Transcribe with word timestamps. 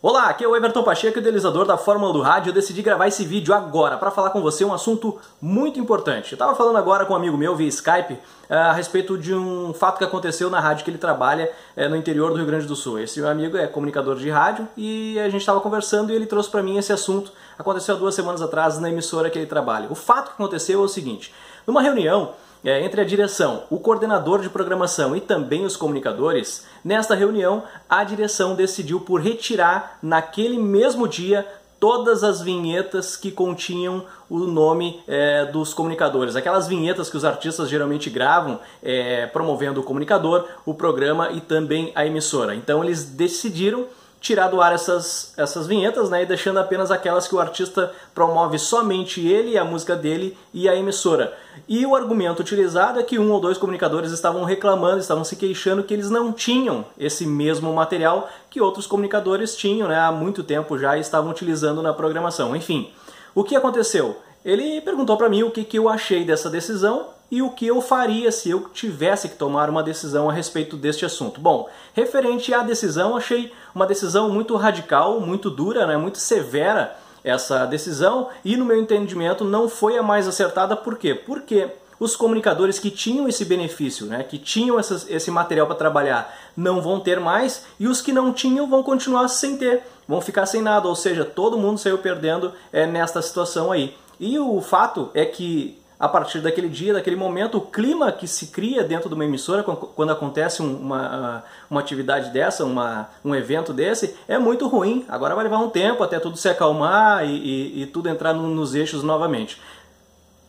Olá, 0.00 0.28
aqui 0.28 0.44
é 0.44 0.46
o 0.46 0.54
Everton 0.54 0.84
Pacheco, 0.84 1.18
idealizador 1.18 1.66
da 1.66 1.76
Fórmula 1.76 2.12
do 2.12 2.20
Rádio. 2.20 2.50
Eu 2.50 2.54
decidi 2.54 2.82
gravar 2.82 3.08
esse 3.08 3.24
vídeo 3.24 3.52
agora 3.52 3.96
para 3.96 4.12
falar 4.12 4.30
com 4.30 4.40
você 4.40 4.64
um 4.64 4.72
assunto 4.72 5.18
muito 5.42 5.80
importante. 5.80 6.30
Eu 6.30 6.36
estava 6.36 6.54
falando 6.54 6.76
agora 6.76 7.04
com 7.04 7.14
um 7.14 7.16
amigo 7.16 7.36
meu 7.36 7.56
via 7.56 7.66
Skype 7.66 8.16
eh, 8.48 8.56
a 8.56 8.72
respeito 8.72 9.18
de 9.18 9.34
um 9.34 9.74
fato 9.74 9.98
que 9.98 10.04
aconteceu 10.04 10.48
na 10.48 10.60
rádio 10.60 10.84
que 10.84 10.90
ele 10.92 10.98
trabalha 10.98 11.50
eh, 11.74 11.88
no 11.88 11.96
interior 11.96 12.30
do 12.30 12.36
Rio 12.36 12.46
Grande 12.46 12.64
do 12.64 12.76
Sul. 12.76 13.00
Esse 13.00 13.18
meu 13.18 13.28
amigo 13.28 13.56
é 13.56 13.66
comunicador 13.66 14.14
de 14.14 14.30
rádio 14.30 14.68
e 14.76 15.18
a 15.18 15.28
gente 15.28 15.40
estava 15.40 15.60
conversando 15.60 16.12
e 16.12 16.14
ele 16.14 16.26
trouxe 16.26 16.48
para 16.48 16.62
mim 16.62 16.78
esse 16.78 16.92
assunto. 16.92 17.32
Aconteceu 17.58 17.96
há 17.96 17.98
duas 17.98 18.14
semanas 18.14 18.40
atrás 18.40 18.78
na 18.78 18.88
emissora 18.88 19.28
que 19.28 19.36
ele 19.36 19.46
trabalha. 19.46 19.88
O 19.90 19.96
fato 19.96 20.28
que 20.28 20.34
aconteceu 20.34 20.80
é 20.80 20.84
o 20.84 20.88
seguinte: 20.88 21.34
numa 21.66 21.82
reunião 21.82 22.34
é, 22.64 22.84
entre 22.84 23.00
a 23.00 23.04
direção, 23.04 23.64
o 23.70 23.78
coordenador 23.78 24.40
de 24.40 24.50
programação 24.50 25.16
e 25.16 25.20
também 25.20 25.64
os 25.64 25.76
comunicadores, 25.76 26.66
nesta 26.84 27.14
reunião 27.14 27.62
a 27.88 28.02
direção 28.04 28.54
decidiu 28.54 29.00
por 29.00 29.20
retirar 29.20 29.98
naquele 30.02 30.58
mesmo 30.58 31.06
dia 31.06 31.46
todas 31.80 32.24
as 32.24 32.40
vinhetas 32.40 33.16
que 33.16 33.30
continham 33.30 34.04
o 34.28 34.38
nome 34.40 35.00
é, 35.06 35.46
dos 35.46 35.72
comunicadores. 35.72 36.36
Aquelas 36.36 36.66
vinhetas 36.66 37.08
que 37.08 37.16
os 37.16 37.24
artistas 37.24 37.68
geralmente 37.68 38.10
gravam 38.10 38.58
é, 38.82 39.26
promovendo 39.26 39.80
o 39.80 39.84
comunicador, 39.84 40.44
o 40.66 40.74
programa 40.74 41.30
e 41.30 41.40
também 41.40 41.92
a 41.94 42.04
emissora. 42.04 42.54
Então 42.54 42.82
eles 42.82 43.04
decidiram 43.04 43.86
tirar 44.20 44.48
do 44.48 44.60
ar 44.60 44.72
essas, 44.72 45.32
essas 45.36 45.66
vinhetas, 45.66 46.10
né, 46.10 46.22
e 46.22 46.26
deixando 46.26 46.58
apenas 46.58 46.90
aquelas 46.90 47.28
que 47.28 47.34
o 47.34 47.40
artista 47.40 47.92
promove 48.14 48.58
somente 48.58 49.26
ele, 49.26 49.56
a 49.56 49.64
música 49.64 49.94
dele 49.94 50.36
e 50.52 50.68
a 50.68 50.74
emissora. 50.74 51.32
E 51.68 51.86
o 51.86 51.94
argumento 51.94 52.40
utilizado 52.40 52.98
é 52.98 53.02
que 53.02 53.18
um 53.18 53.30
ou 53.30 53.40
dois 53.40 53.58
comunicadores 53.58 54.10
estavam 54.10 54.44
reclamando, 54.44 54.98
estavam 54.98 55.24
se 55.24 55.36
queixando 55.36 55.82
que 55.82 55.94
eles 55.94 56.10
não 56.10 56.32
tinham 56.32 56.84
esse 56.98 57.26
mesmo 57.26 57.72
material 57.72 58.28
que 58.50 58.60
outros 58.60 58.86
comunicadores 58.86 59.56
tinham, 59.56 59.88
né, 59.88 59.98
há 59.98 60.10
muito 60.10 60.42
tempo 60.42 60.78
já 60.78 60.96
e 60.96 61.00
estavam 61.00 61.30
utilizando 61.30 61.82
na 61.82 61.92
programação. 61.92 62.56
Enfim, 62.56 62.90
o 63.34 63.44
que 63.44 63.54
aconteceu? 63.54 64.16
Ele 64.44 64.80
perguntou 64.80 65.16
para 65.16 65.28
mim 65.28 65.42
o 65.42 65.50
que, 65.50 65.64
que 65.64 65.78
eu 65.78 65.88
achei 65.88 66.24
dessa 66.24 66.50
decisão 66.50 67.17
e 67.30 67.42
o 67.42 67.50
que 67.50 67.66
eu 67.66 67.80
faria 67.80 68.32
se 68.32 68.48
eu 68.50 68.68
tivesse 68.68 69.28
que 69.28 69.36
tomar 69.36 69.68
uma 69.68 69.82
decisão 69.82 70.30
a 70.30 70.32
respeito 70.32 70.76
deste 70.76 71.04
assunto. 71.04 71.40
Bom, 71.40 71.68
referente 71.92 72.52
à 72.54 72.62
decisão, 72.62 73.16
achei 73.16 73.52
uma 73.74 73.86
decisão 73.86 74.30
muito 74.30 74.56
radical, 74.56 75.20
muito 75.20 75.50
dura, 75.50 75.86
né, 75.86 75.96
muito 75.96 76.18
severa 76.18 76.96
essa 77.22 77.66
decisão 77.66 78.28
e 78.44 78.56
no 78.56 78.64
meu 78.64 78.80
entendimento 78.80 79.44
não 79.44 79.68
foi 79.68 79.98
a 79.98 80.02
mais 80.02 80.26
acertada. 80.26 80.76
Por 80.76 80.96
quê? 80.96 81.14
Porque 81.14 81.68
os 82.00 82.14
comunicadores 82.16 82.78
que 82.78 82.90
tinham 82.90 83.28
esse 83.28 83.44
benefício, 83.44 84.06
né, 84.06 84.22
que 84.22 84.38
tinham 84.38 84.78
essas, 84.78 85.08
esse 85.10 85.30
material 85.30 85.66
para 85.66 85.76
trabalhar, 85.76 86.34
não 86.56 86.80
vão 86.80 87.00
ter 87.00 87.20
mais 87.20 87.64
e 87.78 87.86
os 87.86 88.00
que 88.00 88.12
não 88.12 88.32
tinham 88.32 88.68
vão 88.68 88.82
continuar 88.82 89.28
sem 89.28 89.56
ter, 89.56 89.82
vão 90.06 90.20
ficar 90.20 90.46
sem 90.46 90.62
nada, 90.62 90.88
ou 90.88 90.94
seja, 90.94 91.24
todo 91.24 91.58
mundo 91.58 91.78
saiu 91.78 91.98
perdendo 91.98 92.52
é, 92.72 92.86
nesta 92.86 93.20
situação 93.20 93.70
aí. 93.70 93.94
E 94.18 94.38
o 94.38 94.60
fato 94.60 95.10
é 95.12 95.24
que 95.24 95.78
a 95.98 96.08
partir 96.08 96.40
daquele 96.40 96.68
dia, 96.68 96.92
daquele 96.92 97.16
momento, 97.16 97.58
o 97.58 97.60
clima 97.60 98.12
que 98.12 98.28
se 98.28 98.48
cria 98.48 98.84
dentro 98.84 99.08
de 99.08 99.14
uma 99.16 99.24
emissora 99.24 99.64
quando 99.64 100.12
acontece 100.12 100.62
uma, 100.62 101.42
uma 101.68 101.80
atividade 101.80 102.30
dessa, 102.30 102.64
uma, 102.64 103.08
um 103.24 103.34
evento 103.34 103.72
desse, 103.72 104.16
é 104.28 104.38
muito 104.38 104.68
ruim. 104.68 105.04
Agora 105.08 105.34
vai 105.34 105.42
levar 105.42 105.58
um 105.58 105.70
tempo 105.70 106.04
até 106.04 106.20
tudo 106.20 106.36
se 106.36 106.48
acalmar 106.48 107.24
e, 107.24 107.36
e, 107.36 107.82
e 107.82 107.86
tudo 107.86 108.08
entrar 108.08 108.32
nos 108.32 108.76
eixos 108.76 109.02
novamente. 109.02 109.60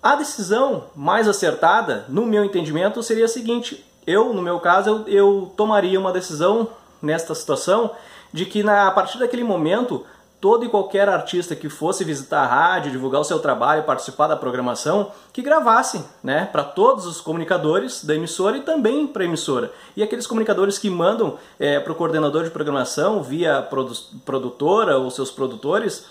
A 0.03 0.16
decisão 0.16 0.86
mais 0.95 1.27
acertada, 1.27 2.05
no 2.08 2.27
meu 2.27 2.45
entendimento, 2.45 3.02
seria 3.02 3.25
a 3.25 3.27
seguinte: 3.27 3.83
eu, 4.05 4.33
no 4.33 4.44
meu 4.44 4.59
caso, 4.59 5.03
eu, 5.08 5.08
eu 5.08 5.52
tomaria 5.58 6.00
uma 6.00 6.14
decisão 6.14 6.70
nesta 7.02 7.33
situação 7.33 7.92
de 8.31 8.45
que 8.45 8.61
na, 8.61 8.88
a 8.88 8.92
partir 8.92 9.17
daquele 9.17 9.44
momento 9.44 10.05
todo 10.42 10.66
e 10.66 10.70
qualquer 10.70 11.09
artista 11.09 11.56
que 11.56 11.68
fosse 11.70 12.04
visitar 12.04 12.42
a 12.42 12.48
rádio, 12.48 12.92
divulgar 12.92 13.22
o 13.22 13.26
seu 13.26 13.40
trabalho, 13.40 13.84
participar 13.84 14.28
da 14.28 14.38
programação, 14.38 15.12
que 15.34 15.42
gravasse, 15.42 16.04
né, 16.23 16.48
para 16.52 16.64
todos 16.64 17.05
os 17.05 17.20
comunicadores 17.20 18.04
da 18.04 18.16
emissora 18.16 18.58
e 18.58 18.61
também 18.61 19.05
para 19.05 19.23
a 19.23 19.26
emissora. 19.26 19.72
E 19.95 20.04
aqueles 20.04 20.26
comunicadores 20.26 20.78
que 20.78 20.89
mandam 20.89 21.38
é, 21.60 21.80
para 21.80 21.92
o 21.92 21.95
coordenador 21.95 22.44
de 22.44 22.52
programação 22.52 23.22
via 23.22 23.61
produ 23.61 23.94
produtora 24.23 24.98
ou 24.98 25.10
seus 25.10 25.32
produtores, 25.32 26.05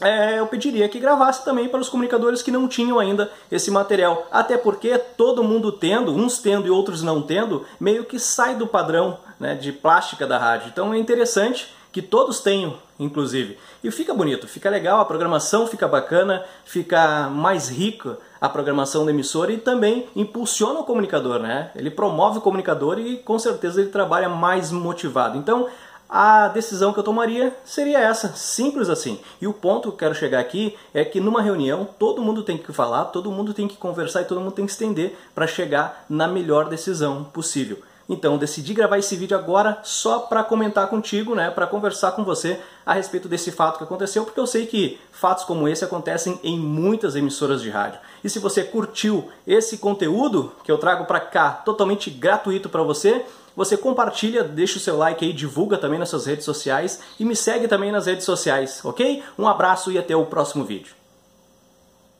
é, 0.00 0.38
eu 0.38 0.46
pediria 0.46 0.88
que 0.88 0.98
gravasse 0.98 1.44
também 1.44 1.68
para 1.68 1.80
os 1.80 1.88
comunicadores 1.88 2.40
que 2.40 2.50
não 2.50 2.66
tinham 2.66 2.98
ainda 2.98 3.30
esse 3.52 3.70
material. 3.70 4.26
Até 4.30 4.56
porque 4.56 4.96
todo 4.96 5.44
mundo 5.44 5.70
tendo, 5.72 6.14
uns 6.14 6.38
tendo 6.38 6.66
e 6.66 6.70
outros 6.70 7.02
não 7.02 7.20
tendo, 7.20 7.66
meio 7.78 8.04
que 8.04 8.18
sai 8.18 8.54
do 8.54 8.66
padrão 8.66 9.18
né, 9.38 9.54
de 9.54 9.72
plástica 9.72 10.26
da 10.26 10.38
rádio. 10.38 10.68
Então 10.68 10.94
é 10.94 10.98
interessante 10.98 11.74
que 11.92 12.02
todos 12.02 12.40
tenham, 12.40 12.74
inclusive. 12.98 13.58
E 13.82 13.90
fica 13.90 14.14
bonito, 14.14 14.46
fica 14.46 14.70
legal, 14.70 15.00
a 15.00 15.04
programação 15.04 15.66
fica 15.66 15.88
bacana, 15.88 16.44
fica 16.64 17.28
mais 17.28 17.68
rica 17.68 18.18
a 18.40 18.48
programação 18.48 19.04
da 19.04 19.10
emissora 19.10 19.52
e 19.52 19.58
também 19.58 20.06
impulsiona 20.16 20.80
o 20.80 20.84
comunicador, 20.84 21.40
né? 21.40 21.70
Ele 21.76 21.90
promove 21.90 22.38
o 22.38 22.40
comunicador 22.40 22.98
e 22.98 23.18
com 23.18 23.38
certeza 23.38 23.80
ele 23.80 23.90
trabalha 23.90 24.28
mais 24.28 24.72
motivado. 24.72 25.36
Então, 25.36 25.68
a 26.08 26.48
decisão 26.48 26.92
que 26.92 26.98
eu 26.98 27.04
tomaria 27.04 27.54
seria 27.64 28.00
essa, 28.00 28.32
simples 28.34 28.88
assim. 28.88 29.20
E 29.40 29.46
o 29.46 29.52
ponto 29.52 29.82
que 29.82 29.88
eu 29.88 29.98
quero 29.98 30.14
chegar 30.14 30.40
aqui 30.40 30.76
é 30.92 31.04
que 31.04 31.20
numa 31.20 31.42
reunião 31.42 31.86
todo 31.98 32.22
mundo 32.22 32.42
tem 32.42 32.58
que 32.58 32.72
falar, 32.72 33.04
todo 33.06 33.30
mundo 33.30 33.54
tem 33.54 33.68
que 33.68 33.76
conversar 33.76 34.22
e 34.22 34.24
todo 34.24 34.40
mundo 34.40 34.52
tem 34.52 34.66
que 34.66 34.72
estender 34.72 35.16
para 35.34 35.46
chegar 35.46 36.04
na 36.08 36.26
melhor 36.26 36.68
decisão 36.68 37.24
possível. 37.24 37.78
Então 38.10 38.36
decidi 38.36 38.74
gravar 38.74 38.98
esse 38.98 39.14
vídeo 39.14 39.38
agora 39.38 39.78
só 39.84 40.18
para 40.18 40.42
comentar 40.42 40.88
contigo, 40.88 41.36
né, 41.36 41.48
para 41.48 41.64
conversar 41.64 42.10
com 42.10 42.24
você 42.24 42.58
a 42.84 42.92
respeito 42.92 43.28
desse 43.28 43.52
fato 43.52 43.78
que 43.78 43.84
aconteceu, 43.84 44.24
porque 44.24 44.40
eu 44.40 44.48
sei 44.48 44.66
que 44.66 44.98
fatos 45.12 45.44
como 45.44 45.68
esse 45.68 45.84
acontecem 45.84 46.40
em 46.42 46.58
muitas 46.58 47.14
emissoras 47.14 47.62
de 47.62 47.70
rádio. 47.70 48.00
E 48.24 48.28
se 48.28 48.40
você 48.40 48.64
curtiu 48.64 49.28
esse 49.46 49.78
conteúdo 49.78 50.52
que 50.64 50.72
eu 50.72 50.76
trago 50.76 51.04
para 51.04 51.20
cá 51.20 51.52
totalmente 51.52 52.10
gratuito 52.10 52.68
para 52.68 52.82
você, 52.82 53.24
você 53.54 53.76
compartilha, 53.76 54.42
deixa 54.42 54.78
o 54.78 54.80
seu 54.80 54.96
like 54.96 55.24
aí, 55.24 55.32
divulga 55.32 55.78
também 55.78 55.98
nas 55.98 56.08
suas 56.08 56.26
redes 56.26 56.44
sociais 56.44 57.00
e 57.18 57.24
me 57.24 57.36
segue 57.36 57.68
também 57.68 57.92
nas 57.92 58.06
redes 58.06 58.24
sociais, 58.24 58.80
ok? 58.84 59.22
Um 59.38 59.46
abraço 59.46 59.92
e 59.92 59.98
até 59.98 60.16
o 60.16 60.26
próximo 60.26 60.64
vídeo. 60.64 60.99